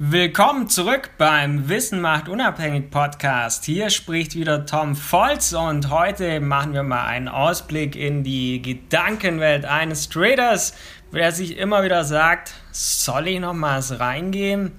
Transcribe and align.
Willkommen 0.00 0.68
zurück 0.68 1.10
beim 1.18 1.68
Wissen 1.68 2.00
macht 2.00 2.28
unabhängig 2.28 2.88
Podcast. 2.88 3.64
Hier 3.64 3.90
spricht 3.90 4.36
wieder 4.36 4.64
Tom 4.64 4.94
Volz 4.94 5.52
und 5.52 5.90
heute 5.90 6.38
machen 6.38 6.72
wir 6.72 6.84
mal 6.84 7.04
einen 7.04 7.26
Ausblick 7.26 7.96
in 7.96 8.22
die 8.22 8.62
Gedankenwelt 8.62 9.64
eines 9.64 10.08
Traders, 10.08 10.72
der 11.12 11.32
sich 11.32 11.56
immer 11.56 11.82
wieder 11.82 12.04
sagt, 12.04 12.54
soll 12.70 13.26
ich 13.26 13.40
nochmals 13.40 13.98
reingehen? 13.98 14.70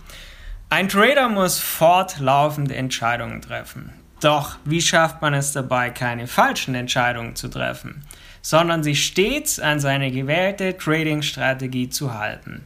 Ein 0.69 0.87
Trader 0.87 1.27
muss 1.27 1.59
fortlaufend 1.59 2.71
Entscheidungen 2.71 3.41
treffen. 3.41 3.91
Doch 4.21 4.55
wie 4.63 4.81
schafft 4.81 5.21
man 5.21 5.33
es 5.33 5.51
dabei, 5.51 5.89
keine 5.89 6.27
falschen 6.27 6.75
Entscheidungen 6.75 7.35
zu 7.35 7.49
treffen, 7.49 8.05
sondern 8.41 8.83
sich 8.83 9.05
stets 9.05 9.59
an 9.59 9.81
seine 9.81 10.11
gewählte 10.11 10.77
Trading-Strategie 10.77 11.89
zu 11.89 12.17
halten? 12.17 12.63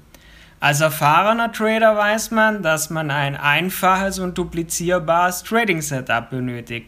Als 0.63 0.79
erfahrener 0.79 1.51
Trader 1.51 1.97
weiß 1.97 2.31
man, 2.31 2.63
dass 2.63 2.89
man 2.89 3.11
ein 3.11 3.35
einfaches 3.35 4.17
und 4.17 4.37
duplizierbares 4.37 5.43
Trading-Setup 5.43 6.29
benötigt. 6.29 6.87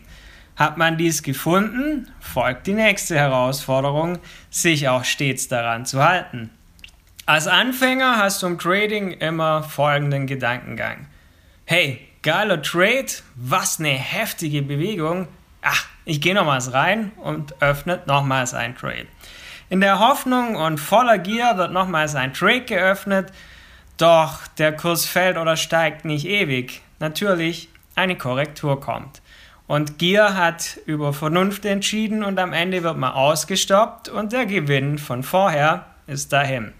Hat 0.55 0.77
man 0.77 0.97
dies 0.97 1.23
gefunden, 1.23 2.09
folgt 2.21 2.67
die 2.67 2.73
nächste 2.73 3.17
Herausforderung, 3.17 4.19
sich 4.49 4.87
auch 4.87 5.03
stets 5.03 5.49
daran 5.49 5.85
zu 5.85 6.01
halten. 6.01 6.51
Als 7.25 7.47
Anfänger 7.47 8.15
hast 8.15 8.43
du 8.43 8.47
im 8.47 8.59
Trading 8.59 9.11
immer 9.11 9.61
folgenden 9.61 10.25
Gedankengang. 10.25 11.07
Hey, 11.65 11.99
geiler 12.21 12.61
Trade, 12.61 13.07
was 13.35 13.81
eine 13.81 13.89
heftige 13.89 14.61
Bewegung. 14.61 15.27
Ach, 15.61 15.85
ich 16.05 16.21
gehe 16.21 16.33
nochmals 16.33 16.71
rein 16.71 17.11
und 17.17 17.61
öffnet 17.61 18.07
nochmals 18.07 18.53
ein 18.53 18.77
Trade. 18.77 19.07
In 19.69 19.81
der 19.81 19.99
Hoffnung 19.99 20.55
und 20.55 20.77
voller 20.77 21.17
Gier 21.17 21.57
wird 21.57 21.73
nochmals 21.73 22.15
ein 22.15 22.33
Trade 22.33 22.61
geöffnet, 22.61 23.33
doch 23.97 24.47
der 24.57 24.75
Kurs 24.75 25.05
fällt 25.05 25.37
oder 25.37 25.57
steigt 25.57 26.05
nicht 26.05 26.25
ewig. 26.25 26.81
Natürlich, 26.99 27.69
eine 27.95 28.17
Korrektur 28.17 28.79
kommt. 28.79 29.21
Und 29.67 29.97
Gier 29.97 30.35
hat 30.35 30.77
über 30.85 31.13
Vernunft 31.13 31.65
entschieden 31.65 32.23
und 32.23 32.39
am 32.39 32.53
Ende 32.53 32.83
wird 32.83 32.97
man 32.97 33.13
ausgestoppt 33.13 34.09
und 34.09 34.31
der 34.31 34.45
Gewinn 34.45 34.99
von 34.99 35.23
vorher 35.23 35.87
ist 36.07 36.31
dahin. 36.31 36.73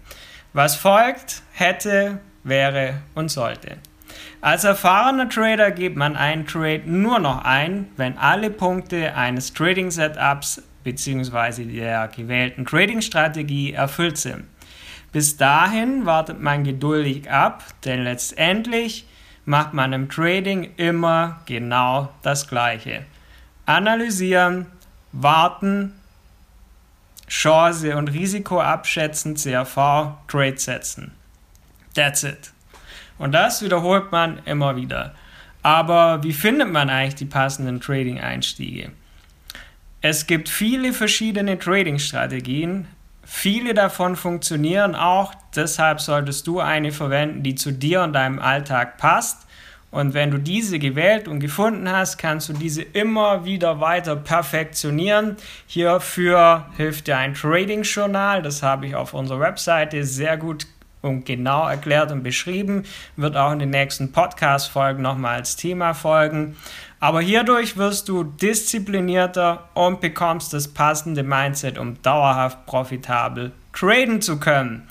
Was 0.52 0.76
folgt, 0.76 1.42
hätte, 1.52 2.20
wäre 2.44 3.02
und 3.14 3.28
sollte. 3.30 3.78
Als 4.40 4.64
erfahrener 4.64 5.28
Trader 5.28 5.72
gibt 5.72 5.96
man 5.96 6.16
einen 6.16 6.46
Trade 6.46 6.82
nur 6.86 7.18
noch 7.18 7.44
ein, 7.44 7.88
wenn 7.96 8.16
alle 8.18 8.50
Punkte 8.50 9.14
eines 9.14 9.52
Trading 9.52 9.90
Setups 9.90 10.62
bzw. 10.84 11.64
der 11.64 12.08
gewählten 12.08 12.64
Trading 12.64 13.00
Strategie 13.00 13.72
erfüllt 13.72 14.18
sind. 14.18 14.44
Bis 15.16 15.38
dahin 15.38 16.04
wartet 16.04 16.42
man 16.42 16.62
geduldig 16.62 17.30
ab, 17.30 17.64
denn 17.86 18.04
letztendlich 18.04 19.06
macht 19.46 19.72
man 19.72 19.94
im 19.94 20.10
Trading 20.10 20.74
immer 20.76 21.40
genau 21.46 22.12
das 22.20 22.48
Gleiche. 22.48 23.06
Analysieren, 23.64 24.66
warten, 25.12 25.94
Chance 27.28 27.96
und 27.96 28.08
Risiko 28.08 28.60
abschätzen, 28.60 29.36
CRV, 29.36 30.18
Trade 30.28 30.58
setzen. 30.58 31.12
That's 31.94 32.22
it. 32.22 32.52
Und 33.16 33.32
das 33.32 33.62
wiederholt 33.62 34.12
man 34.12 34.40
immer 34.44 34.76
wieder. 34.76 35.14
Aber 35.62 36.22
wie 36.24 36.34
findet 36.34 36.70
man 36.70 36.90
eigentlich 36.90 37.14
die 37.14 37.24
passenden 37.24 37.80
Trading-Einstiege? 37.80 38.92
Es 40.02 40.26
gibt 40.26 40.50
viele 40.50 40.92
verschiedene 40.92 41.58
Trading-Strategien, 41.58 42.86
Viele 43.28 43.74
davon 43.74 44.14
funktionieren 44.14 44.94
auch, 44.94 45.34
deshalb 45.56 46.00
solltest 46.00 46.46
du 46.46 46.60
eine 46.60 46.92
verwenden, 46.92 47.42
die 47.42 47.56
zu 47.56 47.72
dir 47.72 48.02
und 48.02 48.12
deinem 48.12 48.38
Alltag 48.38 48.98
passt. 48.98 49.48
Und 49.90 50.14
wenn 50.14 50.30
du 50.30 50.38
diese 50.38 50.78
gewählt 50.78 51.26
und 51.26 51.40
gefunden 51.40 51.90
hast, 51.90 52.18
kannst 52.18 52.48
du 52.48 52.52
diese 52.52 52.82
immer 52.82 53.44
wieder 53.44 53.80
weiter 53.80 54.14
perfektionieren. 54.14 55.36
Hierfür 55.66 56.66
hilft 56.76 57.08
dir 57.08 57.16
ein 57.16 57.34
Trading-Journal, 57.34 58.42
das 58.42 58.62
habe 58.62 58.86
ich 58.86 58.94
auf 58.94 59.12
unserer 59.12 59.40
Webseite 59.40 60.04
sehr 60.04 60.36
gut 60.36 60.66
und 61.06 61.24
genau 61.24 61.66
erklärt 61.66 62.12
und 62.12 62.22
beschrieben, 62.22 62.84
wird 63.16 63.36
auch 63.36 63.52
in 63.52 63.58
den 63.58 63.70
nächsten 63.70 64.12
Podcast-Folgen 64.12 65.02
nochmal 65.02 65.36
als 65.36 65.56
Thema 65.56 65.94
folgen. 65.94 66.56
Aber 67.00 67.20
hierdurch 67.20 67.76
wirst 67.76 68.08
du 68.08 68.24
disziplinierter 68.24 69.68
und 69.74 70.00
bekommst 70.00 70.52
das 70.52 70.68
passende 70.68 71.22
Mindset, 71.22 71.78
um 71.78 72.00
dauerhaft 72.02 72.66
profitabel 72.66 73.52
traden 73.72 74.22
zu 74.22 74.38
können. 74.38 74.88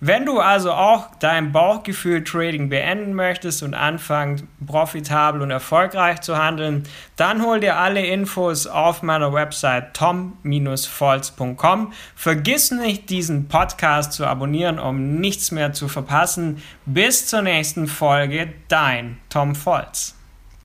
Wenn 0.00 0.26
du 0.26 0.38
also 0.38 0.72
auch 0.72 1.08
dein 1.18 1.50
Bauchgefühl 1.50 2.22
Trading 2.22 2.68
beenden 2.68 3.14
möchtest 3.14 3.64
und 3.64 3.74
anfangen 3.74 4.48
profitabel 4.64 5.42
und 5.42 5.50
erfolgreich 5.50 6.20
zu 6.20 6.38
handeln, 6.38 6.84
dann 7.16 7.42
hol 7.44 7.58
dir 7.58 7.76
alle 7.78 8.06
Infos 8.06 8.68
auf 8.68 9.02
meiner 9.02 9.32
Website 9.32 9.94
tom-volz.com. 9.94 11.92
Vergiss 12.14 12.70
nicht, 12.70 13.10
diesen 13.10 13.48
Podcast 13.48 14.12
zu 14.12 14.24
abonnieren, 14.24 14.78
um 14.78 15.16
nichts 15.16 15.50
mehr 15.50 15.72
zu 15.72 15.88
verpassen. 15.88 16.62
Bis 16.86 17.26
zur 17.26 17.42
nächsten 17.42 17.88
Folge, 17.88 18.52
dein 18.68 19.18
Tom 19.28 19.56
Volz. 19.56 20.17